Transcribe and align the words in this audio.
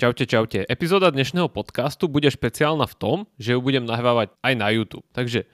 Čaute, 0.00 0.24
čaute. 0.24 0.64
Epizóda 0.64 1.12
dnešného 1.12 1.52
podcastu 1.52 2.08
bude 2.08 2.24
špeciálna 2.32 2.88
v 2.88 2.96
tom, 2.96 3.16
že 3.36 3.52
ju 3.52 3.60
budem 3.60 3.84
nahrávať 3.84 4.32
aj 4.40 4.54
na 4.56 4.72
YouTube. 4.72 5.04
Takže 5.12 5.44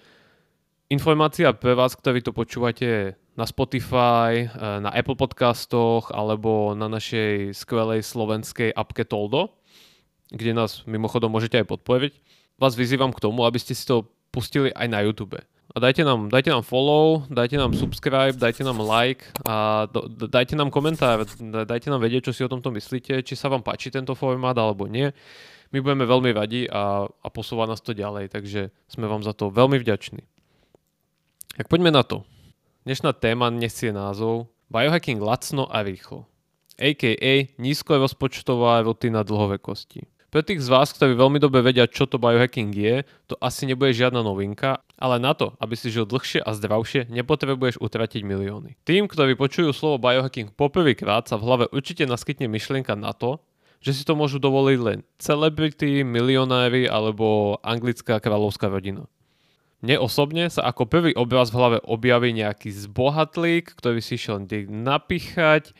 informácia 0.87 1.51
pre 1.51 1.75
vás, 1.75 1.99
ktorí 1.99 2.23
to 2.23 2.31
počúvate 2.31 3.19
na 3.35 3.43
Spotify, 3.43 4.47
eh, 4.47 4.79
na 4.79 4.95
Apple 4.95 5.19
podcastoch 5.19 6.15
alebo 6.15 6.79
na 6.79 6.87
našej 6.87 7.59
skvelej 7.59 8.07
slovenskej 8.07 8.71
appke 8.71 9.03
Toldo, 9.03 9.51
kde 10.31 10.55
nás 10.55 10.87
mimochodom 10.87 11.35
môžete 11.35 11.59
aj 11.59 11.67
podporiť. 11.67 12.15
Vás 12.55 12.79
vyzývam 12.79 13.11
k 13.11 13.27
tomu, 13.27 13.43
aby 13.51 13.59
ste 13.59 13.75
si 13.75 13.83
to 13.83 14.07
pustili 14.31 14.71
aj 14.79 14.87
na 14.87 15.03
YouTube 15.03 15.43
a 15.75 15.77
dajte 15.81 16.05
nám, 16.05 16.29
dajte 16.29 16.51
nám 16.51 16.63
follow, 16.63 17.27
dajte 17.27 17.59
nám 17.59 17.75
subscribe, 17.75 18.39
dajte 18.39 18.65
nám 18.65 18.79
like 18.81 19.27
a 19.45 19.87
do, 19.91 20.07
dajte 20.09 20.57
nám 20.57 20.71
komentár, 20.71 21.27
dajte 21.43 21.91
nám 21.91 22.01
vedieť, 22.01 22.31
čo 22.31 22.33
si 22.33 22.43
o 22.47 22.53
tomto 22.53 22.71
myslíte, 22.71 23.23
či 23.27 23.35
sa 23.35 23.51
vám 23.51 23.67
páči 23.67 23.91
tento 23.91 24.15
formát 24.15 24.55
alebo 24.55 24.87
nie. 24.87 25.11
My 25.75 25.83
budeme 25.83 26.07
veľmi 26.07 26.31
radi 26.31 26.71
a, 26.71 27.05
a 27.11 27.29
posúva 27.29 27.67
nás 27.67 27.83
to 27.83 27.91
ďalej, 27.91 28.31
takže 28.31 28.71
sme 28.87 29.11
vám 29.11 29.27
za 29.27 29.35
to 29.35 29.51
veľmi 29.51 29.83
vďační. 29.83 30.23
Tak 31.59 31.67
poďme 31.67 31.91
na 31.91 32.07
to. 32.07 32.23
Dnešná 32.87 33.13
téma 33.19 33.51
nesie 33.51 33.91
názov 33.91 34.47
Biohacking 34.71 35.19
lacno 35.19 35.67
a 35.67 35.83
rýchlo. 35.83 36.31
A.k.a. 36.79 37.33
nízko 37.59 37.99
rozpočtová 37.99 38.85
rutina 38.85 39.27
dlhovekosti. 39.27 40.07
Pre 40.27 40.43
tých 40.43 40.59
z 40.59 40.69
vás, 40.69 40.91
ktorí 40.91 41.15
veľmi 41.15 41.39
dobre 41.39 41.63
vedia, 41.63 41.87
čo 41.87 42.05
to 42.11 42.19
biohacking 42.19 42.75
je, 42.75 43.07
to 43.31 43.39
asi 43.39 43.63
nebude 43.63 43.95
žiadna 43.95 44.27
novinka, 44.27 44.83
ale 44.99 45.23
na 45.23 45.39
to, 45.39 45.55
aby 45.63 45.79
si 45.79 45.89
žil 45.89 46.03
dlhšie 46.03 46.43
a 46.43 46.51
zdravšie, 46.51 47.07
nepotrebuješ 47.09 47.79
utratiť 47.79 48.27
milióny. 48.27 48.75
Tým, 48.83 49.07
ktorí 49.07 49.39
počujú 49.39 49.71
slovo 49.71 50.03
biohacking 50.03 50.51
poprvýkrát, 50.51 51.31
sa 51.31 51.39
v 51.39 51.47
hlave 51.47 51.65
určite 51.71 52.05
naskytne 52.11 52.51
myšlienka 52.51 52.99
na 52.99 53.15
to, 53.15 53.39
že 53.79 53.95
si 53.95 54.03
to 54.03 54.19
môžu 54.19 54.43
dovoliť 54.43 54.79
len 54.83 54.99
celebrity, 55.23 56.03
milionári 56.03 56.91
alebo 56.91 57.61
anglická 57.63 58.19
kráľovská 58.19 58.67
rodina. 58.67 59.07
Mne 59.85 60.03
osobne 60.03 60.49
sa 60.51 60.67
ako 60.67 60.89
prvý 60.89 61.13
obraz 61.15 61.53
v 61.53 61.63
hlave 61.63 61.79
objaví 61.85 62.35
nejaký 62.35 62.73
zbohatlík, 62.73 63.77
ktorý 63.77 64.03
si 64.03 64.19
išiel 64.19 64.43
napichať, 64.67 65.77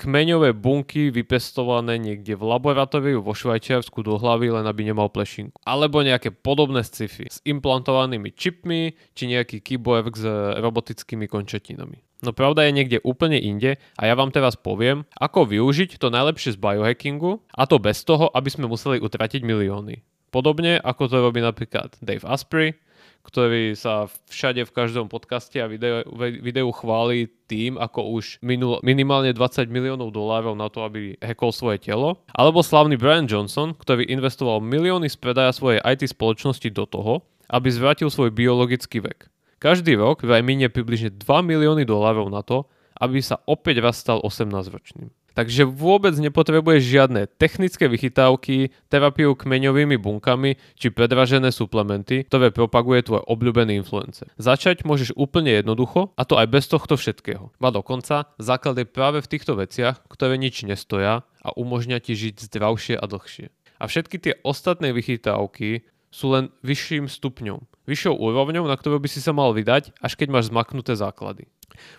kmeňové 0.00 0.56
bunky 0.56 1.12
vypestované 1.12 2.00
niekde 2.00 2.32
v 2.32 2.48
laboratóriu 2.48 3.20
vo 3.20 3.36
Švajčiarsku 3.36 4.00
do 4.00 4.16
hlavy, 4.16 4.48
len 4.48 4.64
aby 4.64 4.88
nemal 4.88 5.12
plešinku. 5.12 5.60
Alebo 5.68 6.00
nejaké 6.00 6.32
podobné 6.32 6.80
sci-fi 6.80 7.28
s 7.28 7.44
implantovanými 7.44 8.32
čipmi, 8.32 8.96
či 9.12 9.28
nejaký 9.28 9.60
keyboard 9.60 10.16
s 10.16 10.24
robotickými 10.56 11.28
končetinami. 11.28 12.00
No 12.24 12.32
pravda 12.32 12.68
je 12.68 12.76
niekde 12.76 12.98
úplne 13.04 13.36
inde 13.36 13.80
a 13.96 14.02
ja 14.04 14.16
vám 14.16 14.32
teraz 14.32 14.56
poviem, 14.56 15.08
ako 15.16 15.48
využiť 15.48 15.96
to 15.96 16.12
najlepšie 16.12 16.56
z 16.56 16.58
biohackingu 16.60 17.40
a 17.52 17.64
to 17.64 17.80
bez 17.80 18.04
toho, 18.04 18.28
aby 18.32 18.48
sme 18.48 18.68
museli 18.68 19.00
utratiť 19.00 19.40
milióny. 19.44 20.04
Podobne 20.30 20.78
ako 20.78 21.10
to 21.10 21.16
robí 21.18 21.42
napríklad 21.42 21.96
Dave 22.04 22.22
Asprey, 22.22 22.76
ktorý 23.20 23.76
sa 23.76 24.08
všade 24.32 24.64
v 24.64 24.74
každom 24.74 25.06
podcaste 25.06 25.60
a 25.60 25.68
videu, 25.68 26.02
videu 26.40 26.68
chváli 26.72 27.28
tým, 27.46 27.76
ako 27.76 28.16
už 28.16 28.40
minul, 28.40 28.80
minimálne 28.80 29.30
20 29.36 29.68
miliónov 29.68 30.10
dolárov 30.10 30.56
na 30.56 30.72
to, 30.72 30.82
aby 30.86 31.14
hackol 31.20 31.52
svoje 31.52 31.84
telo. 31.84 32.24
Alebo 32.32 32.64
slavný 32.64 32.96
Brian 32.96 33.28
Johnson, 33.28 33.76
ktorý 33.76 34.08
investoval 34.08 34.64
milióny 34.64 35.12
z 35.12 35.16
predaja 35.20 35.52
svojej 35.52 35.84
IT 35.84 36.08
spoločnosti 36.10 36.68
do 36.72 36.88
toho, 36.88 37.12
aby 37.52 37.68
zvrátil 37.68 38.08
svoj 38.08 38.32
biologický 38.32 39.04
vek. 39.04 39.28
Každý 39.60 40.00
rok 40.00 40.24
vraj 40.24 40.40
minie 40.40 40.72
približne 40.72 41.12
2 41.12 41.20
milióny 41.44 41.84
dolárov 41.84 42.32
na 42.32 42.40
to, 42.40 42.64
aby 42.96 43.20
sa 43.20 43.40
opäť 43.44 43.84
raz 43.84 44.00
stal 44.00 44.24
18-ročným. 44.24 45.12
Takže 45.34 45.68
vôbec 45.68 46.14
nepotrebuješ 46.18 46.82
žiadne 46.82 47.30
technické 47.38 47.86
vychytávky, 47.86 48.74
terapiu 48.90 49.38
kmeňovými 49.38 49.96
bunkami 49.96 50.58
či 50.74 50.90
predražené 50.90 51.54
suplementy, 51.54 52.26
ktoré 52.26 52.50
propaguje 52.50 53.06
tvoj 53.06 53.22
obľúbený 53.26 53.78
influencer. 53.80 54.30
Začať 54.36 54.82
môžeš 54.82 55.14
úplne 55.14 55.54
jednoducho 55.54 56.12
a 56.18 56.22
to 56.26 56.34
aj 56.36 56.46
bez 56.50 56.66
tohto 56.66 56.98
všetkého. 56.98 57.54
A 57.62 57.68
dokonca 57.70 58.30
základ 58.42 58.82
je 58.82 58.86
práve 58.88 59.22
v 59.22 59.30
týchto 59.30 59.54
veciach, 59.54 60.02
ktoré 60.10 60.34
nič 60.34 60.66
nestoja 60.66 61.22
a 61.40 61.48
umožňa 61.54 62.02
ti 62.02 62.18
žiť 62.18 62.50
zdravšie 62.50 62.94
a 62.98 63.04
dlhšie. 63.06 63.48
A 63.80 63.88
všetky 63.88 64.16
tie 64.20 64.34
ostatné 64.44 64.92
vychytávky 64.92 65.88
sú 66.10 66.34
len 66.34 66.50
vyšším 66.66 67.06
stupňom, 67.06 67.69
vyššou 67.90 68.14
úrovňou, 68.14 68.70
na 68.70 68.78
ktorú 68.78 69.02
by 69.02 69.10
si 69.10 69.18
sa 69.18 69.34
mal 69.34 69.50
vydať, 69.50 69.98
až 69.98 70.12
keď 70.14 70.28
máš 70.30 70.54
zmaknuté 70.54 70.94
základy. 70.94 71.50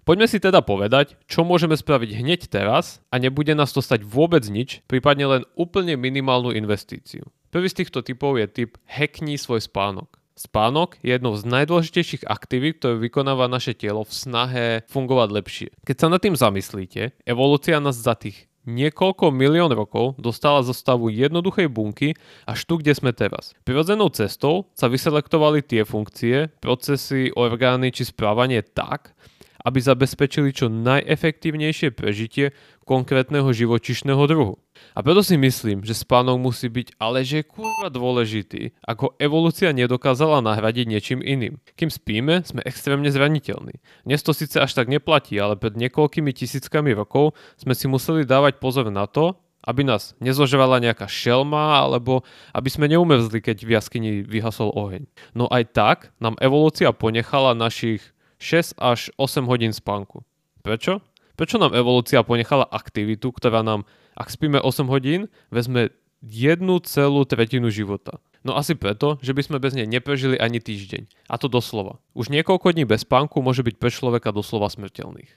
Poďme 0.07 0.27
si 0.31 0.39
teda 0.39 0.63
povedať, 0.63 1.19
čo 1.27 1.43
môžeme 1.43 1.75
spraviť 1.75 2.15
hneď 2.15 2.41
teraz 2.47 3.03
a 3.11 3.19
nebude 3.19 3.51
nás 3.51 3.75
to 3.75 3.83
stať 3.83 4.07
vôbec 4.07 4.43
nič, 4.47 4.79
prípadne 4.87 5.25
len 5.27 5.41
úplne 5.59 5.99
minimálnu 5.99 6.55
investíciu. 6.55 7.27
Prvý 7.51 7.67
z 7.67 7.83
týchto 7.83 7.99
typov 7.99 8.39
je 8.39 8.47
typ 8.47 8.79
hackni 8.87 9.35
svoj 9.35 9.59
spánok. 9.67 10.21
Spánok 10.41 10.97
je 11.03 11.13
jednou 11.13 11.37
z 11.37 11.43
najdôležitejších 11.45 12.25
aktivít, 12.25 12.81
ktoré 12.81 12.97
vykonáva 12.97 13.51
naše 13.51 13.75
telo 13.75 14.07
v 14.07 14.13
snahe 14.15 14.65
fungovať 14.89 15.29
lepšie. 15.29 15.69
Keď 15.85 15.95
sa 15.99 16.07
nad 16.07 16.23
tým 16.23 16.33
zamyslíte, 16.33 17.13
evolúcia 17.27 17.77
nás 17.77 17.99
za 17.99 18.15
tých 18.17 18.50
niekoľko 18.65 19.33
milión 19.33 19.73
rokov 19.73 20.17
dostala 20.21 20.61
zo 20.61 20.73
stavu 20.75 21.09
jednoduchej 21.09 21.67
bunky 21.71 22.13
až 22.45 22.65
tu, 22.69 22.77
kde 22.77 22.93
sme 22.93 23.11
teraz. 23.11 23.57
Prirodzenou 23.65 24.13
cestou 24.13 24.69
sa 24.77 24.89
vyselektovali 24.89 25.65
tie 25.65 25.81
funkcie, 25.85 26.49
procesy, 26.61 27.33
orgány 27.33 27.89
či 27.89 28.05
správanie 28.05 28.61
tak, 28.61 29.13
aby 29.61 29.77
zabezpečili 29.77 30.49
čo 30.53 30.73
najefektívnejšie 30.73 31.93
prežitie 31.93 32.53
konkrétneho 32.85 33.53
živočišného 33.53 34.23
druhu. 34.25 34.57
A 34.91 34.99
preto 34.99 35.23
si 35.23 35.39
myslím, 35.39 35.85
že 35.87 35.95
spánok 35.95 36.37
musí 36.41 36.67
byť 36.67 36.99
ale 36.99 37.23
že 37.23 37.47
kurva 37.47 37.87
dôležitý, 37.87 38.75
ako 38.83 39.15
evolúcia 39.21 39.71
nedokázala 39.71 40.43
nahradiť 40.43 40.85
niečím 40.89 41.19
iným. 41.23 41.61
Kým 41.79 41.87
spíme, 41.87 42.43
sme 42.43 42.65
extrémne 42.67 43.07
zraniteľní. 43.07 43.79
Dnes 44.03 44.21
to 44.21 44.35
síce 44.35 44.59
až 44.59 44.71
tak 44.75 44.91
neplatí, 44.91 45.39
ale 45.39 45.55
pred 45.55 45.73
niekoľkými 45.79 46.31
tisíckami 46.35 46.91
rokov 46.91 47.37
sme 47.55 47.71
si 47.71 47.87
museli 47.87 48.27
dávať 48.27 48.59
pozor 48.59 48.91
na 48.91 49.07
to, 49.07 49.37
aby 49.61 49.85
nás 49.85 50.17
nezožrala 50.17 50.81
nejaká 50.81 51.05
šelma, 51.05 51.85
alebo 51.85 52.25
aby 52.51 52.69
sme 52.69 52.89
neumrzli, 52.89 53.39
keď 53.45 53.57
v 53.61 53.73
jaskyni 53.77 54.11
vyhasol 54.25 54.73
oheň. 54.73 55.05
No 55.37 55.45
aj 55.53 55.63
tak 55.77 55.97
nám 56.17 56.33
evolúcia 56.41 56.89
ponechala 56.89 57.53
našich 57.53 58.01
6 58.41 58.81
až 58.81 59.13
8 59.21 59.45
hodín 59.45 59.69
spánku. 59.69 60.25
Prečo? 60.65 61.05
Prečo 61.37 61.61
nám 61.61 61.77
evolúcia 61.77 62.25
ponechala 62.25 62.65
aktivitu, 62.69 63.29
ktorá 63.33 63.61
nám, 63.61 63.85
ak 64.15 64.29
spíme 64.29 64.59
8 64.59 64.87
hodín, 64.87 65.31
vezme 65.49 65.93
jednu 66.21 66.79
celú 66.83 67.25
tretinu 67.25 67.71
života? 67.73 68.21
No 68.41 68.57
asi 68.57 68.73
preto, 68.73 69.21
že 69.21 69.37
by 69.37 69.41
sme 69.45 69.57
bez 69.61 69.77
nej 69.77 69.85
neprežili 69.85 70.33
ani 70.33 70.57
týždeň. 70.57 71.29
A 71.29 71.37
to 71.37 71.45
doslova. 71.45 72.01
Už 72.17 72.33
niekoľko 72.33 72.73
dní 72.73 72.89
bez 72.89 73.05
spánku 73.05 73.37
môže 73.45 73.61
byť 73.61 73.75
pre 73.77 73.93
človeka 73.93 74.33
doslova 74.33 74.65
smrteľných. 74.69 75.29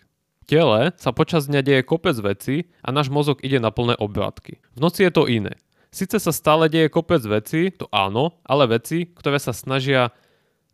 Tele 0.45 0.93
sa 1.01 1.13
počas 1.13 1.49
dňa 1.49 1.61
deje 1.65 1.83
kopec 1.85 2.17
vecí 2.21 2.69
a 2.85 2.93
náš 2.93 3.09
mozog 3.09 3.41
ide 3.41 3.61
na 3.61 3.73
plné 3.73 3.97
obrátky. 3.97 4.61
V 4.77 4.79
noci 4.81 5.05
je 5.05 5.13
to 5.13 5.25
iné. 5.29 5.57
Sice 5.89 6.21
sa 6.21 6.33
stále 6.35 6.69
deje 6.69 6.93
kopec 6.93 7.23
vecí, 7.25 7.73
to 7.73 7.89
áno, 7.93 8.37
ale 8.45 8.67
veci, 8.67 9.09
ktoré 9.09 9.41
sa 9.41 9.57
snažia 9.57 10.13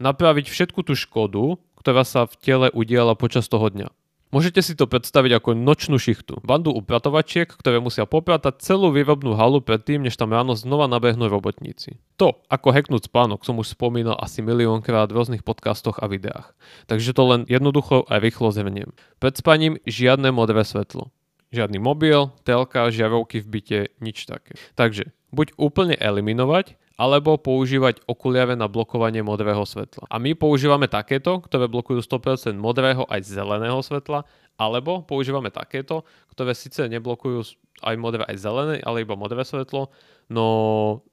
napraviť 0.00 0.48
všetku 0.48 0.80
tú 0.82 0.96
škodu, 0.96 1.60
ktorá 1.76 2.02
sa 2.08 2.24
v 2.26 2.34
tele 2.40 2.66
udiala 2.72 3.14
počas 3.14 3.46
toho 3.46 3.68
dňa. 3.68 3.92
Môžete 4.30 4.62
si 4.62 4.78
to 4.78 4.86
predstaviť 4.86 5.42
ako 5.42 5.58
nočnú 5.58 5.98
šichtu. 5.98 6.38
Bandu 6.46 6.70
upratovačiek, 6.70 7.50
ktoré 7.50 7.82
musia 7.82 8.06
popratať 8.06 8.62
celú 8.62 8.94
výrobnú 8.94 9.34
halu 9.34 9.58
predtým, 9.58 10.06
než 10.06 10.14
tam 10.14 10.30
ráno 10.30 10.54
znova 10.54 10.86
nabehnú 10.86 11.26
robotníci. 11.26 11.98
To, 12.14 12.38
ako 12.46 12.70
hacknúť 12.70 13.10
spánok, 13.10 13.42
som 13.42 13.58
už 13.58 13.74
spomínal 13.74 14.14
asi 14.22 14.38
miliónkrát 14.38 15.10
v 15.10 15.18
rôznych 15.18 15.42
podcastoch 15.42 15.98
a 15.98 16.06
videách. 16.06 16.54
Takže 16.86 17.10
to 17.10 17.22
len 17.26 17.40
jednoducho 17.50 18.06
a 18.06 18.22
rýchlo 18.22 18.54
zhrniem. 18.54 18.94
Pred 19.18 19.34
spaním 19.34 19.82
žiadne 19.82 20.30
modré 20.30 20.62
svetlo. 20.62 21.10
Žiadny 21.50 21.82
mobil, 21.82 22.30
telka, 22.46 22.86
žiarovky 22.94 23.42
v 23.42 23.46
byte, 23.50 23.80
nič 23.98 24.30
také. 24.30 24.54
Takže 24.78 25.10
buď 25.34 25.58
úplne 25.58 25.98
eliminovať, 25.98 26.78
alebo 27.00 27.40
používať 27.40 28.04
okuliare 28.04 28.52
na 28.60 28.68
blokovanie 28.68 29.24
modrého 29.24 29.64
svetla. 29.64 30.04
A 30.12 30.20
my 30.20 30.36
používame 30.36 30.84
takéto, 30.84 31.40
ktoré 31.40 31.64
blokujú 31.64 32.04
100% 32.04 32.52
modrého 32.60 33.08
aj 33.08 33.24
zeleného 33.24 33.80
svetla, 33.80 34.28
alebo 34.60 35.00
používame 35.00 35.48
takéto, 35.48 36.04
ktoré 36.36 36.52
síce 36.52 36.84
neblokujú 36.84 37.56
aj 37.80 37.96
modré, 37.96 38.28
aj 38.28 38.36
zelené, 38.36 38.74
ale 38.84 39.08
iba 39.08 39.16
modré 39.16 39.40
svetlo, 39.48 39.88
no 40.28 40.44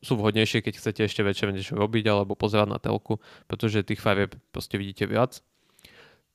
sú 0.03 0.19
vhodnejšie, 0.19 0.59
keď 0.59 0.73
chcete 0.75 1.01
ešte 1.07 1.23
večer 1.23 1.55
niečo 1.55 1.79
robiť 1.79 2.03
alebo 2.11 2.35
pozerať 2.35 2.67
na 2.67 2.83
telku, 2.83 3.23
pretože 3.47 3.87
tých 3.87 4.03
farieb 4.03 4.35
proste 4.51 4.75
vidíte 4.75 5.07
viac. 5.07 5.39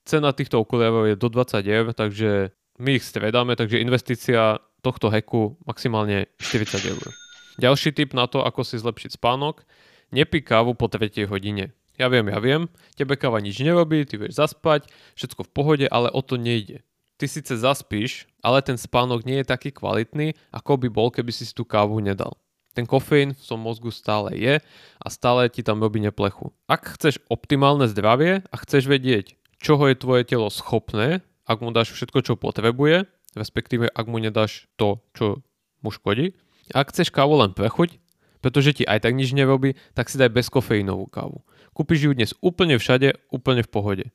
Cena 0.09 0.33
týchto 0.33 0.57
okuliarov 0.65 1.13
je 1.13 1.15
do 1.15 1.29
20 1.29 1.61
eur, 1.61 1.93
takže 1.93 2.49
my 2.81 2.97
ich 2.97 3.05
stredáme, 3.05 3.53
takže 3.53 3.77
investícia 3.77 4.57
tohto 4.81 5.13
heku 5.13 5.61
maximálne 5.69 6.25
40 6.41 6.89
eur. 6.97 7.22
Ďalší 7.61 7.93
tip 7.93 8.17
na 8.17 8.25
to, 8.25 8.41
ako 8.41 8.65
si 8.65 8.81
zlepšiť 8.81 9.21
spánok, 9.21 9.61
nepí 10.09 10.41
kávu 10.41 10.73
po 10.73 10.89
3 10.89 11.29
hodine. 11.29 11.73
Ja 11.93 12.09
viem, 12.09 12.25
ja 12.25 12.41
viem, 12.41 12.65
tebe 12.97 13.13
káva 13.13 13.37
nič 13.37 13.61
nerobí, 13.61 14.01
ty 14.09 14.17
vieš 14.17 14.41
zaspať, 14.41 14.89
všetko 15.13 15.45
v 15.45 15.53
pohode, 15.53 15.85
ale 15.85 16.09
o 16.09 16.25
to 16.25 16.41
nejde. 16.41 16.81
Ty 17.21 17.29
síce 17.29 17.53
zaspíš, 17.53 18.25
ale 18.41 18.65
ten 18.65 18.81
spánok 18.81 19.21
nie 19.29 19.45
je 19.45 19.45
taký 19.45 19.69
kvalitný, 19.69 20.33
ako 20.49 20.81
by 20.81 20.87
bol, 20.89 21.13
keby 21.13 21.29
si 21.29 21.45
si 21.45 21.53
tú 21.53 21.61
kávu 21.61 22.01
nedal. 22.01 22.33
Ten 22.73 22.89
kofeín 22.89 23.37
v 23.37 23.45
tom 23.45 23.61
mozgu 23.61 23.93
stále 23.93 24.33
je 24.33 24.57
a 24.97 25.07
stále 25.13 25.45
ti 25.53 25.61
tam 25.61 25.77
robí 25.77 26.01
neplechu. 26.01 26.49
Ak 26.65 26.97
chceš 26.97 27.21
optimálne 27.29 27.85
zdravie 27.85 28.41
a 28.49 28.55
chceš 28.57 28.89
vedieť, 28.89 29.37
čoho 29.61 29.85
je 29.85 30.01
tvoje 30.01 30.25
telo 30.25 30.49
schopné, 30.49 31.21
ak 31.45 31.61
mu 31.61 31.69
dáš 31.69 31.93
všetko, 31.93 32.25
čo 32.25 32.33
potrebuje, 32.33 33.05
respektíve 33.37 33.93
ak 33.93 34.05
mu 34.09 34.17
nedáš 34.17 34.65
to, 34.73 35.05
čo 35.13 35.45
mu 35.85 35.93
škodí. 35.93 36.33
Ak 36.71 36.95
chceš 36.95 37.11
kávu 37.11 37.35
len 37.35 37.51
prechuť, 37.51 37.99
pretože 38.39 38.79
ti 38.79 38.83
aj 38.87 39.03
tak 39.03 39.15
nič 39.15 39.35
nerobí, 39.35 39.75
tak 39.95 40.07
si 40.07 40.15
daj 40.15 40.31
bezkofeínovú 40.31 41.11
kávu. 41.11 41.43
Kúpiš 41.75 42.07
ju 42.07 42.11
dnes 42.15 42.31
úplne 42.39 42.79
všade, 42.79 43.19
úplne 43.31 43.65
v 43.65 43.71
pohode. 43.71 44.05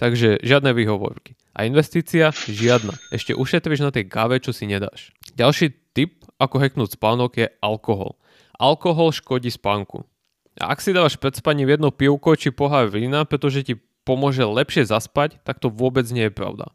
Takže 0.00 0.40
žiadne 0.40 0.72
výhovorky. 0.72 1.36
A 1.52 1.68
investícia? 1.68 2.32
Žiadna. 2.32 2.96
Ešte 3.12 3.36
ušetríš 3.36 3.84
na 3.84 3.92
tej 3.92 4.08
káve, 4.08 4.40
čo 4.40 4.52
si 4.52 4.64
nedáš. 4.68 5.12
Ďalší 5.36 5.72
tip, 5.92 6.24
ako 6.40 6.56
hacknúť 6.60 6.96
spánok, 6.96 7.30
je 7.36 7.46
alkohol. 7.60 8.16
Alkohol 8.56 9.12
škodí 9.12 9.52
spánku. 9.52 10.04
A 10.56 10.72
ak 10.72 10.80
si 10.80 10.96
dávaš 10.96 11.20
pred 11.20 11.36
spaním 11.36 11.68
jedno 11.68 11.92
pivko 11.92 12.32
či 12.32 12.48
pohár 12.48 12.88
vína, 12.88 13.28
pretože 13.28 13.60
ti 13.60 13.76
pomôže 14.08 14.40
lepšie 14.40 14.88
zaspať, 14.88 15.36
tak 15.44 15.60
to 15.60 15.68
vôbec 15.68 16.08
nie 16.08 16.28
je 16.28 16.32
pravda. 16.32 16.72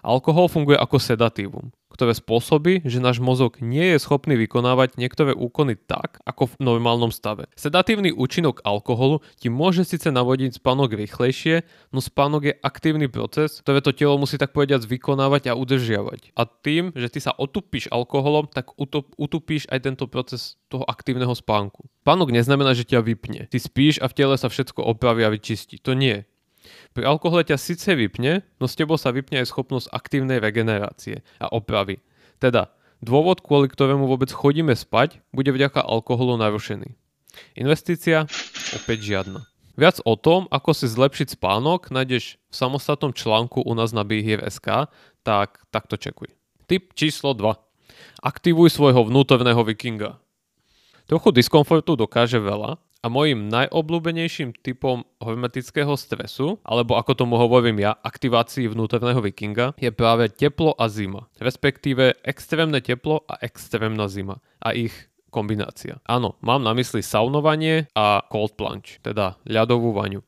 Alkohol 0.00 0.48
funguje 0.48 0.80
ako 0.80 0.96
sedatívum, 0.96 1.72
ktoré 1.92 2.16
spôsobí, 2.16 2.88
že 2.88 3.04
náš 3.04 3.20
mozog 3.20 3.60
nie 3.60 3.92
je 3.92 3.98
schopný 4.00 4.36
vykonávať 4.40 4.96
niektoré 4.96 5.36
úkony 5.36 5.76
tak, 5.76 6.24
ako 6.24 6.48
v 6.48 6.54
normálnom 6.60 7.12
stave. 7.12 7.50
Sedatívny 7.52 8.08
účinok 8.08 8.64
alkoholu 8.64 9.20
ti 9.36 9.52
môže 9.52 9.84
síce 9.84 10.08
navodiť 10.08 10.56
spánok 10.56 10.96
rýchlejšie, 10.96 11.68
no 11.92 12.00
spánok 12.00 12.42
je 12.48 12.54
aktívny 12.64 13.12
proces, 13.12 13.60
ktoré 13.60 13.84
to 13.84 13.92
telo 13.92 14.16
musí 14.16 14.40
tak 14.40 14.56
povediať 14.56 14.88
vykonávať 14.88 15.52
a 15.52 15.58
udržiavať. 15.58 16.32
A 16.32 16.48
tým, 16.48 16.96
že 16.96 17.12
ty 17.12 17.20
sa 17.20 17.36
otupíš 17.36 17.92
alkoholom, 17.92 18.48
tak 18.48 18.72
utupíš 19.20 19.68
aj 19.68 19.84
tento 19.84 20.08
proces 20.08 20.56
toho 20.72 20.86
aktívneho 20.88 21.34
spánku. 21.36 21.90
Spánok 22.00 22.32
neznamená, 22.32 22.72
že 22.72 22.88
ťa 22.88 23.04
vypne. 23.04 23.50
Ty 23.52 23.58
spíš 23.60 24.00
a 24.00 24.08
v 24.08 24.16
tele 24.16 24.34
sa 24.40 24.48
všetko 24.48 24.80
opraví 24.80 25.20
a 25.26 25.28
vyčistí. 25.28 25.76
To 25.84 25.92
nie. 25.92 26.24
Pri 26.90 27.06
alkohole 27.06 27.46
ťa 27.46 27.56
síce 27.56 27.90
vypne, 27.94 28.42
no 28.58 28.66
s 28.66 28.74
tebou 28.74 28.98
sa 28.98 29.14
vypne 29.14 29.42
aj 29.42 29.50
schopnosť 29.50 29.90
aktívnej 29.94 30.42
regenerácie 30.42 31.22
a 31.38 31.46
opravy. 31.50 32.02
Teda, 32.42 32.72
dôvod, 32.98 33.44
kvôli 33.44 33.70
ktorému 33.70 34.08
vôbec 34.08 34.32
chodíme 34.32 34.74
spať, 34.74 35.22
bude 35.30 35.52
vďaka 35.54 35.82
alkoholu 35.82 36.40
narušený. 36.40 36.94
Investícia? 37.54 38.26
Opäť 38.74 38.98
žiadna. 39.06 39.46
Viac 39.78 40.02
o 40.04 40.12
tom, 40.18 40.44
ako 40.52 40.76
si 40.76 40.90
zlepšiť 40.90 41.40
spánok, 41.40 41.88
nájdeš 41.94 42.36
v 42.50 42.54
samostatnom 42.54 43.14
článku 43.14 43.64
u 43.64 43.72
nás 43.72 43.94
na 43.94 44.04
BHIV.sk, 44.04 44.90
tak 45.24 45.62
takto 45.72 45.96
čekuj. 45.96 46.34
Tip 46.68 46.92
číslo 46.92 47.32
2. 47.32 47.54
Aktivuj 48.20 48.74
svojho 48.74 49.08
vnútorného 49.08 49.62
vikinga. 49.64 50.20
Trochu 51.08 51.32
diskomfortu 51.32 51.96
dokáže 51.96 52.38
veľa, 52.38 52.78
a 53.00 53.06
mojim 53.08 53.48
najobľúbenejším 53.48 54.60
typom 54.60 55.08
hormetického 55.24 55.96
stresu, 55.96 56.60
alebo 56.60 57.00
ako 57.00 57.16
tomu 57.16 57.40
hovorím 57.40 57.80
ja, 57.80 57.96
aktivácii 57.96 58.68
vnútorného 58.68 59.24
vikinga, 59.24 59.72
je 59.80 59.88
práve 59.88 60.28
teplo 60.28 60.76
a 60.76 60.86
zima. 60.92 61.32
Respektíve 61.40 62.20
extrémne 62.20 62.84
teplo 62.84 63.24
a 63.24 63.40
extrémna 63.40 64.04
zima. 64.12 64.44
A 64.60 64.76
ich 64.76 64.92
kombinácia. 65.32 66.02
Áno, 66.04 66.36
mám 66.44 66.60
na 66.60 66.76
mysli 66.76 67.00
saunovanie 67.00 67.88
a 67.96 68.20
cold 68.28 68.58
plunge, 68.58 69.00
teda 69.00 69.40
ľadovú 69.48 69.96
vaňu. 69.96 70.20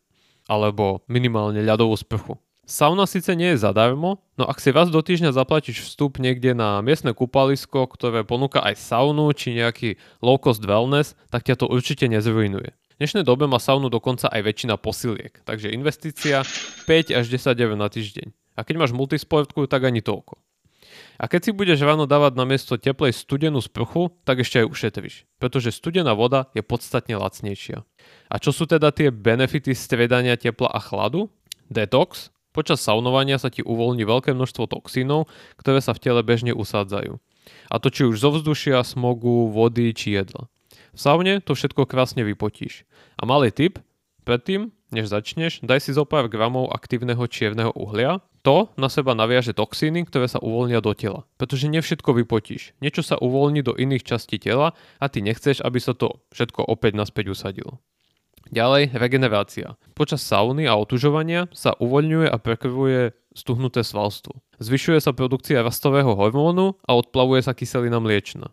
Alebo 0.49 1.05
minimálne 1.11 1.61
ľadovú 1.61 1.95
sprchu. 1.99 2.41
Sauna 2.73 3.05
síce 3.05 3.37
nie 3.37 3.53
je 3.53 3.69
zadarmo, 3.69 4.25
no 4.41 4.49
ak 4.49 4.57
si 4.57 4.73
raz 4.73 4.89
do 4.89 4.97
týždňa 5.05 5.37
zaplatíš 5.37 5.93
vstup 5.93 6.17
niekde 6.17 6.57
na 6.57 6.81
miestne 6.81 7.13
kúpalisko, 7.13 7.85
ktoré 7.85 8.25
ponúka 8.25 8.65
aj 8.65 8.81
saunu 8.81 9.29
či 9.37 9.53
nejaký 9.53 10.01
low 10.25 10.41
cost 10.41 10.65
wellness, 10.65 11.13
tak 11.29 11.45
ťa 11.45 11.61
to 11.61 11.67
určite 11.69 12.09
nezrujnuje. 12.09 12.73
V 12.73 12.97
dnešnej 12.97 13.29
dobe 13.29 13.45
má 13.45 13.61
saunu 13.61 13.93
dokonca 13.93 14.33
aj 14.33 14.41
väčšina 14.41 14.81
posiliek, 14.81 15.37
takže 15.45 15.69
investícia 15.69 16.49
5 16.89 17.13
až 17.13 17.29
10 17.29 17.61
eur 17.61 17.77
na 17.77 17.93
týždeň. 17.93 18.33
A 18.57 18.65
keď 18.65 18.81
máš 18.81 18.97
multisportku, 18.97 19.69
tak 19.69 19.85
ani 19.85 20.01
toľko. 20.01 20.41
A 21.21 21.29
keď 21.29 21.41
si 21.45 21.51
budeš 21.53 21.85
ráno 21.85 22.09
dávať 22.09 22.41
na 22.41 22.49
miesto 22.49 22.81
teplej 22.81 23.13
studenú 23.13 23.61
sprchu, 23.61 24.17
tak 24.25 24.41
ešte 24.41 24.65
aj 24.65 24.73
ušetríš, 24.73 25.29
pretože 25.37 25.77
studená 25.77 26.17
voda 26.17 26.49
je 26.57 26.65
podstatne 26.65 27.21
lacnejšia. 27.21 27.85
A 28.33 28.35
čo 28.41 28.49
sú 28.49 28.65
teda 28.65 28.97
tie 28.97 29.13
benefity 29.13 29.77
striedania 29.77 30.41
tepla 30.41 30.73
a 30.73 30.81
chladu? 30.81 31.29
Detox, 31.69 32.33
Počas 32.53 32.85
saunovania 32.85 33.41
sa 33.41 33.49
ti 33.49 33.65
uvoľní 33.65 34.05
veľké 34.05 34.37
množstvo 34.37 34.69
toxínov, 34.69 35.29
ktoré 35.57 35.81
sa 35.81 35.97
v 35.97 36.03
tele 36.05 36.21
bežne 36.21 36.53
usádzajú. 36.53 37.17
A 37.73 37.75
to 37.81 37.89
či 37.89 38.05
už 38.07 38.21
zo 38.21 38.31
vzdušia, 38.37 38.85
smogu, 38.85 39.49
vody 39.49 39.91
či 39.97 40.15
jedla. 40.21 40.47
V 40.93 40.99
saune 41.01 41.41
to 41.41 41.57
všetko 41.57 41.89
krásne 41.89 42.21
vypotíš. 42.23 42.85
A 43.17 43.25
malý 43.25 43.49
tip, 43.49 43.81
predtým, 44.29 44.71
než 44.93 45.09
začneš, 45.09 45.65
daj 45.65 45.81
si 45.81 45.97
zo 45.97 46.05
pár 46.05 46.29
gramov 46.29 46.69
aktívneho 46.77 47.25
čierneho 47.25 47.73
uhlia. 47.73 48.21
To 48.45 48.69
na 48.77 48.93
seba 48.93 49.17
naviaže 49.17 49.57
toxíny, 49.57 50.05
ktoré 50.05 50.29
sa 50.29 50.43
uvoľnia 50.43 50.83
do 50.85 50.93
tela. 50.93 51.25
Pretože 51.39 51.71
nevšetko 51.71 52.13
vypotíš. 52.21 52.77
Niečo 52.83 53.01
sa 53.01 53.17
uvoľní 53.17 53.65
do 53.65 53.73
iných 53.73 54.05
častí 54.05 54.37
tela 54.37 54.77
a 55.01 55.05
ty 55.09 55.25
nechceš, 55.25 55.65
aby 55.65 55.79
sa 55.81 55.95
to 55.97 56.21
všetko 56.35 56.67
opäť 56.67 56.99
naspäť 56.99 57.33
usadilo. 57.33 57.81
Ďalej, 58.53 58.93
regenerácia. 58.93 59.81
Počas 59.97 60.21
sauny 60.21 60.69
a 60.69 60.77
otužovania 60.77 61.49
sa 61.57 61.73
uvoľňuje 61.73 62.29
a 62.29 62.37
prekrvuje 62.37 63.17
stuhnuté 63.33 63.81
svalstvo. 63.81 64.45
Zvyšuje 64.61 65.01
sa 65.01 65.17
produkcia 65.17 65.65
rastového 65.65 66.13
hormónu 66.13 66.77
a 66.85 66.93
odplavuje 66.93 67.41
sa 67.41 67.57
kyselina 67.57 67.97
mliečna. 67.97 68.53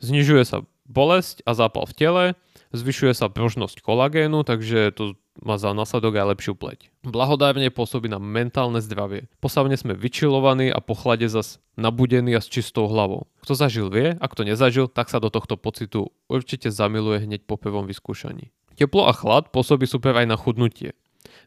Znižuje 0.00 0.48
sa 0.48 0.64
bolesť 0.88 1.44
a 1.44 1.52
zápal 1.52 1.84
v 1.84 1.92
tele, 1.92 2.24
zvyšuje 2.72 3.12
sa 3.12 3.28
pružnosť 3.28 3.84
kolagénu, 3.84 4.48
takže 4.48 4.96
to 4.96 5.20
má 5.44 5.60
za 5.60 5.76
následok 5.76 6.16
aj 6.16 6.32
lepšiu 6.32 6.56
pleť. 6.56 6.88
Blahodárne 7.04 7.68
pôsobí 7.68 8.08
na 8.08 8.16
mentálne 8.16 8.80
zdravie. 8.80 9.28
Posavne 9.44 9.76
sme 9.76 9.92
vyčilovaní 9.92 10.72
a 10.72 10.80
po 10.80 10.96
chlade 10.96 11.28
zas 11.28 11.60
nabudení 11.76 12.32
a 12.32 12.40
s 12.40 12.48
čistou 12.48 12.88
hlavou. 12.88 13.28
Kto 13.44 13.52
zažil 13.52 13.92
vie, 13.92 14.16
ak 14.16 14.32
to 14.32 14.48
nezažil, 14.48 14.88
tak 14.88 15.12
sa 15.12 15.20
do 15.20 15.28
tohto 15.28 15.60
pocitu 15.60 16.08
určite 16.32 16.72
zamiluje 16.72 17.28
hneď 17.28 17.44
po 17.44 17.60
prvom 17.60 17.84
vyskúšaní. 17.84 18.48
Teplo 18.76 19.08
a 19.08 19.12
chlad 19.12 19.52
pôsobí 19.52 19.84
super 19.88 20.16
aj 20.16 20.26
na 20.28 20.36
chudnutie. 20.36 20.96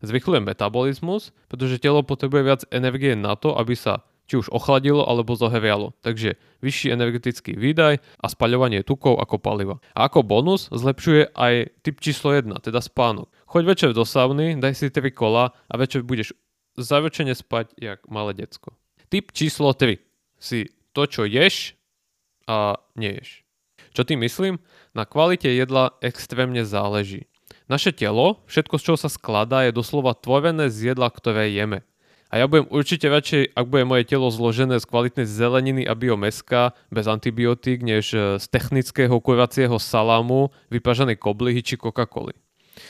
Zvychluje 0.01 0.43
metabolizmus, 0.43 1.31
pretože 1.47 1.81
telo 1.81 2.03
potrebuje 2.05 2.41
viac 2.43 2.61
energie 2.69 3.15
na 3.15 3.37
to, 3.39 3.55
aby 3.55 3.73
sa 3.77 4.03
či 4.25 4.41
už 4.41 4.49
ochladilo 4.49 5.05
alebo 5.05 5.37
zohrialo. 5.37 5.93
Takže 6.01 6.37
vyšší 6.65 6.97
energetický 6.97 7.53
výdaj 7.53 8.01
a 8.01 8.25
spaľovanie 8.25 8.81
tukov 8.81 9.21
ako 9.21 9.37
paliva. 9.37 9.77
A 9.93 10.09
ako 10.09 10.25
bonus 10.25 10.67
zlepšuje 10.73 11.37
aj 11.37 11.69
typ 11.85 12.01
číslo 12.01 12.33
1, 12.33 12.49
teda 12.65 12.81
spánok. 12.81 13.29
Choď 13.45 13.63
večer 13.69 13.89
do 13.93 14.01
sauny, 14.01 14.57
daj 14.57 14.73
si 14.73 14.89
3 14.89 15.13
kola 15.13 15.53
a 15.53 15.73
večer 15.77 16.01
budeš 16.01 16.33
zaručene 16.75 17.37
spať 17.37 17.77
jak 17.77 18.01
malé 18.09 18.33
decko. 18.33 18.73
Typ 19.13 19.29
číslo 19.31 19.77
3 19.77 20.01
si 20.41 20.73
to, 20.91 21.05
čo 21.05 21.23
ješ 21.29 21.77
a 22.49 22.81
neješ. 22.97 23.44
Čo 23.95 24.03
tým 24.03 24.27
myslím? 24.27 24.59
Na 24.91 25.07
kvalite 25.07 25.47
jedla 25.47 25.95
extrémne 26.03 26.67
záleží. 26.67 27.31
Naše 27.71 27.95
telo, 27.95 28.43
všetko 28.45 28.75
z 28.75 28.83
čoho 28.83 28.97
sa 28.99 29.07
skladá, 29.07 29.63
je 29.63 29.71
doslova 29.71 30.11
tvorené 30.13 30.67
z 30.67 30.91
jedla, 30.91 31.07
ktoré 31.07 31.49
jeme. 31.49 31.87
A 32.27 32.43
ja 32.43 32.51
budem 32.51 32.67
určite 32.67 33.07
radšej, 33.07 33.55
ak 33.55 33.65
bude 33.71 33.87
moje 33.87 34.03
telo 34.03 34.27
zložené 34.27 34.83
z 34.83 34.85
kvalitnej 34.85 35.23
zeleniny 35.23 35.87
a 35.87 35.95
biomeska 35.95 36.75
bez 36.91 37.07
antibiotík, 37.07 37.79
než 37.79 38.11
e, 38.11 38.41
z 38.41 38.45
technického 38.51 39.15
kuracieho 39.23 39.79
salámu, 39.79 40.51
vypraženej 40.67 41.15
koblihy 41.15 41.63
či 41.63 41.79
Coca-Coly. 41.79 42.35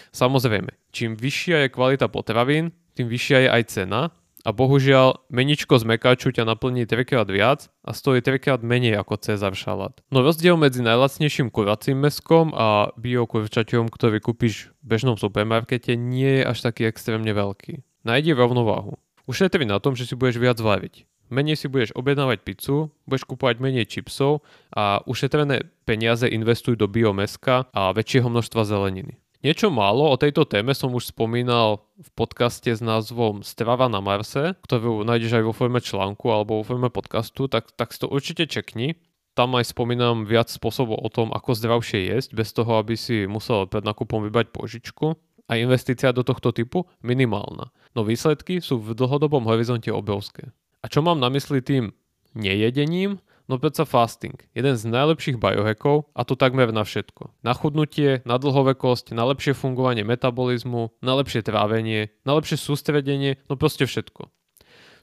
Samozrejme, 0.10 0.74
čím 0.90 1.14
vyššia 1.14 1.68
je 1.68 1.70
kvalita 1.70 2.10
potravín, 2.10 2.74
tým 2.98 3.06
vyššia 3.06 3.38
je 3.46 3.50
aj 3.54 3.64
cena 3.70 4.02
a 4.46 4.54
bohužiaľ, 4.54 5.25
meničko 5.34 5.82
z 5.82 5.90
mekáču 5.90 6.30
ťa 6.30 6.46
naplní 6.46 6.86
3 6.86 7.02
krát 7.10 7.25
viac 7.25 7.74
a 7.82 7.98
stojí 7.98 8.22
3 8.22 8.38
krát 8.38 8.62
menej 8.62 9.02
ako 9.02 9.18
Cezar 9.18 9.58
šalát. 9.58 9.98
No 10.14 10.22
rozdiel 10.22 10.54
medzi 10.54 10.86
najlacnejším 10.86 11.50
kuracím 11.50 12.06
meskom 12.06 12.54
a 12.54 12.94
bio 12.94 13.25
kurčaťom, 13.25 13.90
ktorý 13.90 14.22
kúpiš 14.22 14.70
v 14.86 14.96
bežnom 14.96 15.18
supermarkete, 15.18 15.98
nie 15.98 16.40
je 16.40 16.44
až 16.46 16.62
taký 16.62 16.86
extrémne 16.86 17.34
veľký. 17.34 17.82
Najdi 18.06 18.38
rovnováhu. 18.38 19.02
Ušetri 19.25 19.66
na 19.66 19.82
tom, 19.82 19.98
že 19.98 20.06
si 20.06 20.14
budeš 20.14 20.38
viac 20.38 20.62
variť. 20.62 21.10
Menej 21.34 21.58
si 21.58 21.66
budeš 21.66 21.90
objednávať 21.98 22.46
pizzu, 22.46 22.94
budeš 23.10 23.25
kupovať 23.25 23.58
menej 23.58 23.90
čipsov 23.90 24.46
a 24.70 25.02
ušetrené 25.10 25.66
peniaze 25.90 26.30
investuj 26.30 26.78
do 26.78 26.86
biomeska 26.86 27.66
a 27.74 27.90
väčšieho 27.98 28.30
množstva 28.30 28.62
zeleniny. 28.62 29.18
Niečo 29.46 29.70
málo 29.70 30.10
o 30.10 30.18
tejto 30.18 30.42
téme 30.50 30.74
som 30.74 30.90
už 30.90 31.14
spomínal 31.14 31.86
v 32.02 32.10
podcaste 32.18 32.66
s 32.66 32.82
názvom 32.82 33.46
Strava 33.46 33.86
na 33.86 34.02
Marse, 34.02 34.58
ktorú 34.66 35.06
nájdeš 35.06 35.38
aj 35.38 35.44
vo 35.46 35.54
forme 35.54 35.78
článku 35.86 36.34
alebo 36.34 36.58
vo 36.58 36.64
forme 36.66 36.90
podcastu, 36.90 37.46
tak, 37.46 37.70
tak 37.78 37.94
si 37.94 38.02
to 38.02 38.10
určite 38.10 38.50
čekni. 38.50 38.98
Tam 39.38 39.54
aj 39.54 39.70
spomínam 39.70 40.25
viac 40.25 40.50
spôsobov 40.50 40.98
o 40.98 41.10
tom, 41.14 41.30
ako 41.30 41.62
zdravšie 41.62 42.10
jesť, 42.10 42.34
bez 42.34 42.58
toho, 42.58 42.82
aby 42.82 42.98
si 42.98 43.30
musel 43.30 43.70
pred 43.70 43.86
nakupom 43.86 44.25
vybať 44.25 44.50
požičku. 44.50 45.14
A 45.46 45.62
investícia 45.62 46.10
do 46.10 46.25
tohto 46.25 46.50
typu 46.50 46.90
minimálna, 47.06 47.70
no 47.94 48.02
výsledky 48.02 48.66
sú 48.66 48.82
v 48.82 48.98
dlhodobom 48.98 49.46
horizonte 49.46 49.94
obrovské. 49.94 50.50
A 50.82 50.90
čo 50.90 51.06
mám 51.06 51.22
na 51.22 51.30
mysli 51.30 51.62
tým 51.62 51.94
nejedením? 52.34 53.22
No 53.46 53.62
predsa 53.62 53.86
fasting. 53.86 54.34
Jeden 54.58 54.74
z 54.74 54.90
najlepších 54.90 55.38
biohackov 55.38 56.10
a 56.18 56.25
to 56.25 56.34
takmer 56.34 56.74
na 56.74 56.82
všetko. 56.82 57.30
Na 57.46 57.54
chudnutie, 57.54 58.25
na 58.25 58.42
dlhovekosť, 58.42 59.14
na 59.14 59.22
lepšie 59.30 59.54
fungovanie 59.54 60.02
metabolizmu, 60.02 60.98
na 61.06 61.14
lepšie 61.22 61.46
trávenie, 61.46 62.10
na 62.25 62.42
lepšie 62.42 62.58
sústredenie, 62.58 63.38
no 63.46 63.54
proste 63.54 63.86
všetko. 63.86 64.34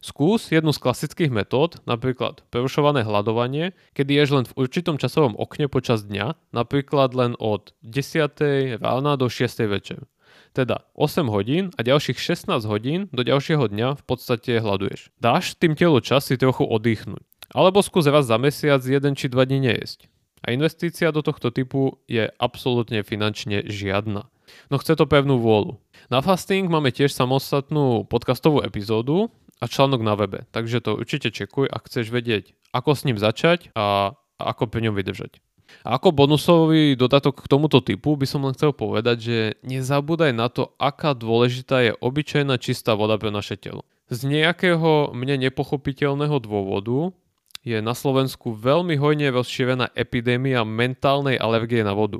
Skús 0.02 0.50
jednu 0.50 0.74
z 0.74 0.82
klasických 0.82 1.30
metód, 1.30 1.78
napríklad 1.86 2.42
prerušované 2.50 3.06
hľadovanie, 3.06 3.78
kedy 3.94 4.10
ješ 4.18 4.30
len 4.34 4.44
v 4.50 4.66
určitom 4.66 4.98
časovom 4.98 5.38
okne 5.38 5.70
počas 5.70 6.02
dňa, 6.02 6.50
napríklad 6.50 7.14
len 7.14 7.38
od 7.38 7.70
10. 7.86 8.82
rána 8.82 9.14
do 9.14 9.30
6. 9.30 9.62
večer. 9.70 10.10
Teda 10.50 10.90
8 10.98 11.30
hodín 11.30 11.70
a 11.78 11.86
ďalších 11.86 12.18
16 12.18 12.66
hodín 12.66 13.06
do 13.14 13.22
ďalšieho 13.22 13.70
dňa 13.70 13.94
v 13.94 14.02
podstate 14.02 14.58
hľaduješ. 14.58 15.14
Dáš 15.22 15.54
tým 15.54 15.78
telu 15.78 16.02
čas 16.02 16.26
si 16.26 16.34
trochu 16.34 16.66
oddychnúť. 16.66 17.22
Alebo 17.52 17.84
skús 17.84 18.08
raz 18.08 18.28
za 18.28 18.40
mesiac 18.40 18.80
jeden 18.80 19.12
či 19.12 19.28
dva 19.28 19.44
dní 19.44 19.68
nejesť. 19.68 20.08
A 20.42 20.56
investícia 20.56 21.14
do 21.14 21.22
tohto 21.22 21.54
typu 21.54 22.02
je 22.10 22.26
absolútne 22.40 23.04
finančne 23.06 23.68
žiadna. 23.68 24.26
No 24.68 24.76
chce 24.80 24.98
to 24.98 25.06
pevnú 25.06 25.38
vôľu. 25.38 25.78
Na 26.10 26.18
fasting 26.24 26.66
máme 26.66 26.90
tiež 26.90 27.14
samostatnú 27.14 28.08
podcastovú 28.10 28.64
epizódu 28.64 29.30
a 29.62 29.70
článok 29.70 30.00
na 30.02 30.18
webe, 30.18 30.44
takže 30.50 30.82
to 30.82 30.98
určite 30.98 31.30
čekuj, 31.30 31.70
ak 31.70 31.86
chceš 31.86 32.10
vedieť, 32.10 32.52
ako 32.74 32.90
s 32.98 33.04
ním 33.06 33.16
začať 33.16 33.70
a 33.78 34.18
ako 34.42 34.66
pri 34.66 34.90
ňom 34.90 34.98
vydržať. 34.98 35.38
A 35.86 35.96
ako 35.96 36.12
bonusový 36.12 36.98
dodatok 36.98 37.46
k 37.46 37.48
tomuto 37.48 37.80
typu 37.80 38.12
by 38.18 38.26
som 38.28 38.44
len 38.44 38.52
chcel 38.52 38.76
povedať, 38.76 39.16
že 39.22 39.38
nezabúdaj 39.64 40.32
na 40.36 40.52
to, 40.52 40.74
aká 40.76 41.16
dôležitá 41.16 41.80
je 41.80 41.92
obyčajná 41.96 42.60
čistá 42.60 42.92
voda 42.92 43.16
pre 43.16 43.32
naše 43.32 43.56
telo. 43.56 43.86
Z 44.12 44.28
nejakého 44.28 45.16
mne 45.16 45.48
nepochopiteľného 45.48 46.36
dôvodu 46.44 47.16
je 47.62 47.78
na 47.78 47.94
Slovensku 47.94 48.58
veľmi 48.58 48.98
hojne 48.98 49.30
rozšírená 49.30 49.94
epidémia 49.94 50.66
mentálnej 50.66 51.38
alergie 51.38 51.86
na 51.86 51.94
vodu. 51.94 52.18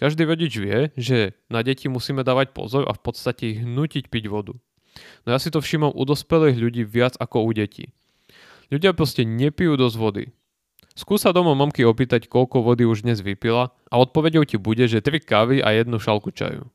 Každý 0.00 0.24
rodič 0.24 0.56
vie, 0.56 0.88
že 0.96 1.36
na 1.52 1.60
deti 1.60 1.86
musíme 1.86 2.24
dávať 2.24 2.56
pozor 2.56 2.88
a 2.88 2.96
v 2.96 3.00
podstate 3.04 3.52
ich 3.52 3.60
nutiť 3.60 4.08
piť 4.08 4.32
vodu. 4.32 4.56
No 5.24 5.36
ja 5.36 5.38
si 5.38 5.52
to 5.52 5.60
všímam 5.60 5.92
u 5.92 6.02
dospelých 6.08 6.56
ľudí 6.56 6.82
viac 6.88 7.16
ako 7.20 7.44
u 7.44 7.52
detí. 7.52 7.92
Ľudia 8.72 8.96
proste 8.96 9.28
nepijú 9.28 9.76
dosť 9.76 9.96
vody. 10.00 10.24
Skúsa 10.92 11.32
doma 11.32 11.56
mamky 11.56 11.84
opýtať, 11.84 12.28
koľko 12.28 12.64
vody 12.64 12.84
už 12.84 13.04
dnes 13.04 13.24
vypila 13.24 13.72
a 13.88 13.94
odpovedou 13.96 14.44
ti 14.44 14.60
bude, 14.60 14.84
že 14.88 15.04
3 15.04 15.24
kávy 15.24 15.56
a 15.64 15.72
jednu 15.72 15.96
šalku 15.96 16.32
čaju. 16.32 16.68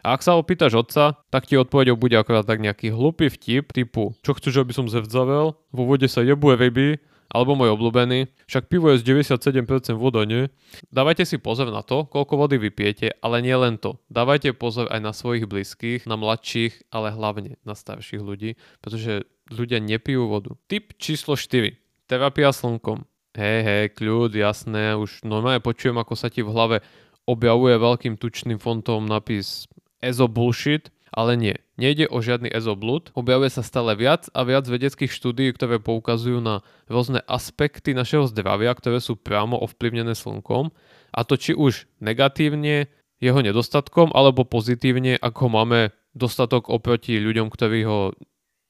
A 0.00 0.16
ak 0.16 0.24
sa 0.24 0.36
opýtaš 0.36 0.76
otca, 0.76 1.20
tak 1.28 1.44
ti 1.44 1.60
odpovedou 1.60 1.96
bude 1.96 2.16
akorát 2.16 2.44
tak 2.46 2.60
nejaký 2.60 2.92
hlupý 2.92 3.28
vtip 3.28 3.72
typu 3.72 4.16
čo 4.24 4.32
chceš, 4.36 4.64
aby 4.64 4.72
som 4.72 4.88
zevdzavel, 4.88 5.56
vo 5.56 5.82
vode 5.84 6.08
sa 6.08 6.24
jebuje 6.24 6.56
ryby, 6.56 6.88
alebo 7.30 7.54
môj 7.54 7.78
obľúbený, 7.78 8.26
však 8.50 8.66
pivo 8.66 8.90
je 8.90 8.98
z 8.98 9.22
97% 9.30 9.94
voda, 9.94 10.26
nie? 10.26 10.50
Dávajte 10.90 11.22
si 11.22 11.38
pozor 11.38 11.70
na 11.70 11.86
to, 11.86 12.10
koľko 12.10 12.34
vody 12.34 12.58
vypijete, 12.58 13.22
ale 13.22 13.38
nie 13.38 13.54
len 13.54 13.78
to. 13.78 14.02
Dávajte 14.10 14.50
pozor 14.50 14.90
aj 14.90 14.98
na 14.98 15.14
svojich 15.14 15.46
blízkych, 15.46 16.10
na 16.10 16.18
mladších, 16.18 16.90
ale 16.90 17.14
hlavne 17.14 17.54
na 17.62 17.78
starších 17.78 18.18
ľudí, 18.18 18.58
pretože 18.82 19.30
ľudia 19.46 19.78
nepijú 19.78 20.26
vodu. 20.26 20.58
Tip 20.66 20.98
číslo 20.98 21.38
4. 21.38 21.78
Terapia 22.10 22.50
slnkom. 22.50 23.06
Hej, 23.38 23.58
hej, 23.62 23.84
kľud, 23.94 24.34
jasné, 24.34 24.98
už 24.98 25.22
normálne 25.22 25.62
počujem, 25.62 25.94
ako 25.94 26.18
sa 26.18 26.26
ti 26.26 26.42
v 26.42 26.50
hlave 26.50 26.82
objavuje 27.30 27.78
veľkým 27.78 28.18
tučným 28.18 28.58
fontom 28.58 29.06
napis 29.06 29.70
EZO 30.00 30.26
bullshit, 30.28 30.88
ale 31.10 31.34
nie, 31.34 31.54
nejde 31.74 32.06
o 32.06 32.22
žiadny 32.22 32.48
ezoblud, 32.54 33.10
objavuje 33.18 33.50
sa 33.50 33.66
stále 33.66 33.98
viac 33.98 34.30
a 34.30 34.46
viac 34.46 34.68
vedeckých 34.70 35.10
štúdií, 35.10 35.50
ktoré 35.50 35.82
poukazujú 35.82 36.38
na 36.38 36.62
rôzne 36.86 37.20
aspekty 37.26 37.92
našeho 37.92 38.30
zdravia, 38.30 38.70
ktoré 38.72 39.02
sú 39.02 39.18
priamo 39.18 39.58
ovplyvnené 39.58 40.14
slnkom 40.14 40.70
a 41.10 41.20
to 41.26 41.34
či 41.34 41.52
už 41.58 41.90
negatívne 41.98 42.86
jeho 43.20 43.40
nedostatkom 43.42 44.14
alebo 44.14 44.46
pozitívne, 44.46 45.18
ak 45.18 45.34
ho 45.42 45.48
máme 45.50 45.92
dostatok 46.14 46.70
oproti 46.70 47.18
ľuďom, 47.18 47.52
ktorí 47.52 47.84
ho 47.84 48.14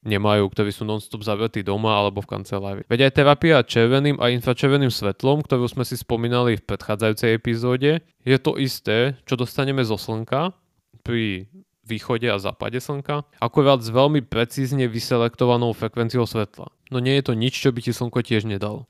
nemajú, 0.01 0.49
ktorí 0.49 0.73
sú 0.73 0.81
non-stop 0.81 1.21
zavretí 1.21 1.61
doma 1.61 1.93
alebo 1.93 2.25
v 2.25 2.31
kancelárii. 2.33 2.85
Veď 2.89 3.09
aj 3.09 3.15
terapia 3.21 3.61
červeným 3.61 4.17
a 4.17 4.33
infračerveným 4.33 4.89
svetlom, 4.89 5.45
ktorú 5.45 5.69
sme 5.69 5.85
si 5.85 5.93
spomínali 5.93 6.57
v 6.57 6.65
predchádzajúcej 6.65 7.37
epizóde, 7.37 8.01
je 8.25 8.37
to 8.41 8.57
isté, 8.57 9.13
čo 9.29 9.37
dostaneme 9.37 9.85
zo 9.85 10.01
slnka 10.01 10.57
pri 11.01 11.49
východe 11.81 12.29
a 12.29 12.39
západe 12.39 12.79
slnka, 12.79 13.27
akorát 13.41 13.81
s 13.83 13.89
veľmi 13.89 14.23
precízne 14.23 14.85
vyselektovanou 14.87 15.73
frekvenciou 15.73 16.23
svetla. 16.23 16.71
No 16.93 16.97
nie 17.01 17.17
je 17.19 17.27
to 17.27 17.33
nič, 17.35 17.57
čo 17.57 17.73
by 17.73 17.83
ti 17.83 17.91
slnko 17.91 18.21
tiež 18.23 18.47
nedalo. 18.47 18.87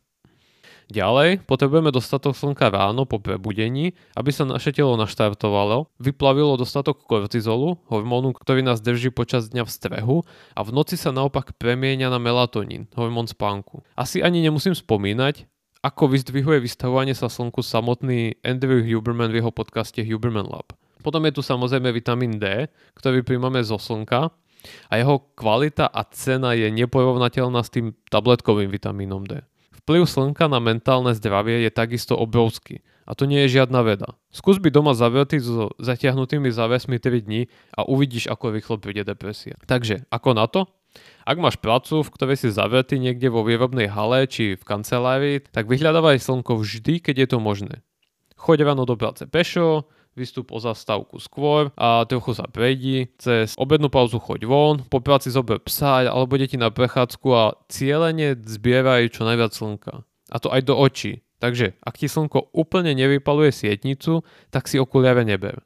Ďalej, 0.91 1.47
potrebujeme 1.47 1.87
dostatok 1.87 2.35
slnka 2.35 2.67
ráno 2.67 3.07
po 3.07 3.15
prebudení, 3.15 3.95
aby 4.11 4.27
sa 4.35 4.43
naše 4.43 4.75
telo 4.75 4.99
naštartovalo, 4.99 5.87
vyplavilo 6.03 6.59
dostatok 6.59 7.07
kortizolu, 7.07 7.79
hormónu, 7.87 8.35
ktorý 8.35 8.59
nás 8.59 8.83
drží 8.83 9.07
počas 9.07 9.47
dňa 9.47 9.63
v 9.63 9.71
strehu 9.71 10.17
a 10.51 10.59
v 10.67 10.75
noci 10.75 10.99
sa 10.99 11.15
naopak 11.15 11.55
premieňa 11.55 12.11
na 12.11 12.19
melatonín, 12.19 12.91
hormón 12.91 13.31
spánku. 13.31 13.87
Asi 13.95 14.19
ani 14.19 14.43
nemusím 14.43 14.75
spomínať, 14.75 15.47
ako 15.79 16.11
vyzdvihuje 16.11 16.59
vystavovanie 16.59 17.15
sa 17.15 17.31
slnku 17.31 17.63
samotný 17.63 18.43
Andrew 18.43 18.83
Huberman 18.83 19.31
v 19.31 19.39
jeho 19.39 19.51
podcaste 19.55 20.03
Huberman 20.03 20.45
Lab. 20.51 20.75
Potom 21.01 21.25
je 21.27 21.33
tu 21.35 21.41
samozrejme 21.41 21.89
vitamín 21.91 22.37
D, 22.37 22.69
ktorý 22.95 23.25
príjmame 23.25 23.65
zo 23.65 23.81
slnka 23.81 24.31
a 24.89 24.93
jeho 24.93 25.25
kvalita 25.33 25.89
a 25.89 26.05
cena 26.13 26.53
je 26.53 26.69
neporovnateľná 26.69 27.61
s 27.65 27.73
tým 27.73 27.97
tabletkovým 28.13 28.69
vitamínom 28.69 29.25
D. 29.25 29.41
Vplyv 29.81 30.05
slnka 30.05 30.45
na 30.45 30.61
mentálne 30.61 31.17
zdravie 31.17 31.65
je 31.65 31.71
takisto 31.73 32.13
obrovský 32.13 32.85
a 33.09 33.17
to 33.17 33.25
nie 33.25 33.43
je 33.43 33.57
žiadna 33.59 33.81
veda. 33.81 34.13
Skús 34.29 34.61
byť 34.61 34.71
doma 34.71 34.93
zavretý 34.93 35.41
so 35.41 35.73
zatiahnutými 35.81 36.53
závesmi 36.53 37.01
3 37.01 37.25
dní 37.25 37.49
a 37.73 37.83
uvidíš, 37.89 38.29
ako 38.29 38.53
rýchlo 38.53 38.77
príde 38.77 39.01
depresia. 39.01 39.57
Takže, 39.65 40.05
ako 40.13 40.37
na 40.37 40.45
to? 40.45 40.69
Ak 41.25 41.39
máš 41.39 41.57
prácu, 41.57 42.03
v 42.03 42.13
ktorej 42.13 42.37
si 42.37 42.49
zavretý 42.53 42.99
niekde 43.01 43.31
vo 43.31 43.41
výrobnej 43.41 43.89
hale 43.89 44.27
či 44.27 44.53
v 44.53 44.63
kancelárii, 44.63 45.41
tak 45.49 45.65
vyhľadávaj 45.65 46.19
slnko 46.19 46.61
vždy, 46.61 47.01
keď 47.01 47.15
je 47.25 47.27
to 47.31 47.37
možné. 47.41 47.75
Choď 48.37 48.73
ráno 48.73 48.89
do 48.89 48.97
práce 48.97 49.23
pešo, 49.29 49.89
vystup 50.15 50.51
o 50.51 50.59
zastávku 50.59 51.17
skôr 51.17 51.71
a 51.79 52.03
trochu 52.05 52.35
sa 52.35 52.45
prejdi, 52.47 53.07
cez 53.15 53.55
obednú 53.55 53.87
pauzu 53.87 54.19
choď 54.19 54.41
von, 54.45 54.75
po 54.87 54.99
práci 54.99 55.31
zober 55.31 55.63
psa 55.63 56.07
alebo 56.07 56.35
deti 56.35 56.59
na 56.59 56.69
prechádzku 56.69 57.27
a 57.31 57.55
cieľene 57.71 58.35
zbieraj 58.35 59.15
čo 59.15 59.23
najviac 59.23 59.55
slnka. 59.55 60.03
A 60.31 60.37
to 60.39 60.51
aj 60.51 60.61
do 60.67 60.75
očí. 60.75 61.23
Takže 61.41 61.73
ak 61.81 61.97
ti 61.97 62.05
slnko 62.05 62.53
úplne 62.53 62.93
nevypaluje 62.93 63.49
sietnicu, 63.49 64.21
tak 64.53 64.69
si 64.69 64.77
okuliare 64.77 65.25
neber. 65.25 65.65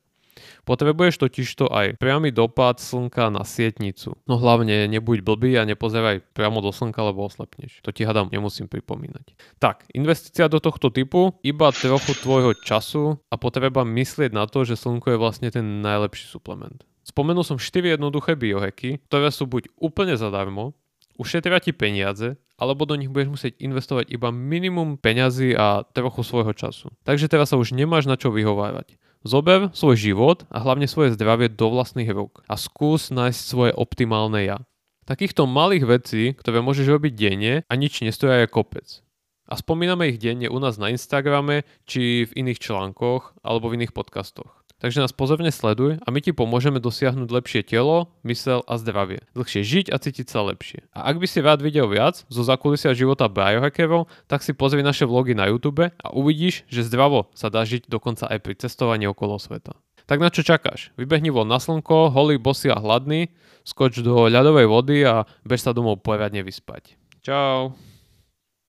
Potrebuješ 0.65 1.21
totižto 1.21 1.69
aj 1.69 2.01
priamy 2.01 2.33
dopad 2.33 2.81
slnka 2.81 3.29
na 3.29 3.45
sietnicu. 3.45 4.17
No 4.25 4.41
hlavne 4.41 4.89
nebuď 4.89 5.21
blbý 5.21 5.61
a 5.61 5.63
nepozeraj 5.63 6.25
priamo 6.33 6.59
do 6.59 6.73
slnka, 6.73 6.97
lebo 7.05 7.29
oslepneš. 7.29 7.85
To 7.85 7.93
ti 7.93 8.01
hadám 8.01 8.33
nemusím 8.33 8.65
pripomínať. 8.65 9.37
Tak, 9.61 9.85
investícia 9.93 10.49
do 10.49 10.57
tohto 10.57 10.89
typu, 10.89 11.37
iba 11.45 11.69
trochu 11.69 12.17
tvojho 12.17 12.57
času 12.57 13.21
a 13.29 13.37
potreba 13.37 13.85
myslieť 13.85 14.33
na 14.33 14.49
to, 14.49 14.65
že 14.65 14.75
slnko 14.75 15.13
je 15.13 15.21
vlastne 15.21 15.53
ten 15.53 15.85
najlepší 15.85 16.33
suplement. 16.33 16.81
Spomenul 17.05 17.45
som 17.45 17.61
4 17.61 18.01
jednoduché 18.01 18.33
biohacky, 18.33 19.05
ktoré 19.05 19.29
sú 19.29 19.45
buď 19.45 19.69
úplne 19.77 20.17
zadarmo, 20.17 20.73
ušetria 21.21 21.61
ti 21.61 21.69
peniaze, 21.71 22.41
alebo 22.57 22.87
do 22.87 22.97
nich 22.97 23.11
budeš 23.11 23.29
musieť 23.29 23.53
investovať 23.61 24.09
iba 24.09 24.31
minimum 24.31 24.97
peňazí 24.97 25.53
a 25.53 25.83
trochu 25.91 26.23
svojho 26.23 26.55
času. 26.55 26.89
Takže 27.03 27.27
teraz 27.29 27.51
sa 27.53 27.59
už 27.59 27.75
nemáš 27.75 28.07
na 28.07 28.17
čo 28.17 28.31
vyhovárať. 28.31 28.97
Zober 29.25 29.73
svoj 29.73 29.97
život 29.97 30.45
a 30.53 30.61
hlavne 30.61 30.85
svoje 30.85 31.17
zdravie 31.17 31.49
do 31.49 31.73
vlastných 31.73 32.13
rúk 32.13 32.45
a 32.45 32.53
skús 32.61 33.09
nájsť 33.09 33.41
svoje 33.41 33.71
optimálne 33.73 34.37
ja. 34.45 34.61
Takýchto 35.09 35.49
malých 35.49 35.85
vecí, 35.89 36.23
ktoré 36.37 36.61
môžeš 36.61 36.85
robiť 36.93 37.13
denne 37.17 37.53
a 37.65 37.73
nič 37.73 38.05
nestoja 38.05 38.45
je 38.45 38.53
kopec. 38.53 39.01
A 39.49 39.57
spomíname 39.57 40.13
ich 40.13 40.21
denne 40.21 40.45
u 40.45 40.57
nás 40.61 40.77
na 40.77 40.93
Instagrame 40.93 41.65
či 41.89 42.29
v 42.29 42.31
iných 42.37 42.61
článkoch 42.69 43.41
alebo 43.41 43.73
v 43.73 43.81
iných 43.81 43.97
podcastoch. 43.97 44.64
Takže 44.75 44.99
nás 44.99 45.15
pozorne 45.15 45.55
sleduj 45.55 46.03
a 46.03 46.07
my 46.11 46.19
ti 46.19 46.35
pomôžeme 46.35 46.83
dosiahnuť 46.83 47.31
lepšie 47.31 47.61
telo, 47.63 48.11
mysel 48.27 48.59
a 48.67 48.75
zdravie. 48.75 49.23
Dlhšie 49.31 49.63
žiť 49.63 49.85
a 49.87 49.95
cítiť 49.95 50.27
sa 50.27 50.43
lepšie. 50.43 50.91
A 50.91 51.07
ak 51.07 51.23
by 51.23 51.27
si 51.31 51.39
rád 51.39 51.63
videl 51.63 51.87
viac 51.87 52.27
zo 52.27 52.43
zakulisia 52.43 52.91
života 52.91 53.31
biohackerov, 53.31 54.11
tak 54.27 54.43
si 54.43 54.51
pozri 54.51 54.83
naše 54.83 55.07
vlogy 55.07 55.31
na 55.31 55.47
YouTube 55.47 55.87
a 55.87 56.07
uvidíš, 56.11 56.67
že 56.67 56.83
zdravo 56.83 57.31
sa 57.31 57.47
dá 57.47 57.63
žiť 57.63 57.87
dokonca 57.87 58.27
aj 58.27 58.39
pri 58.43 58.53
cestovaní 58.59 59.07
okolo 59.07 59.39
sveta. 59.39 59.79
Tak 60.05 60.21
na 60.21 60.29
čo 60.29 60.45
čakáš? 60.45 60.93
Vybehni 60.99 61.33
von 61.33 61.49
na 61.49 61.57
slnko, 61.57 62.13
holý, 62.13 62.37
bosy 62.37 62.69
a 62.69 62.77
hladný, 62.77 63.33
skoč 63.65 64.03
do 64.05 64.29
ľadovej 64.29 64.67
vody 64.69 65.01
a 65.01 65.25
bež 65.47 65.65
sa 65.65 65.73
domov 65.73 66.03
poriadne 66.03 66.45
vyspať. 66.45 66.99
Čau. 67.25 67.73